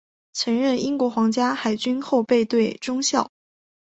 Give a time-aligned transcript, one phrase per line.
[0.33, 3.29] 曾任英国皇家海军后备队中校。